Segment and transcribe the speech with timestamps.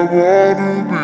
[0.00, 0.99] I wanna be.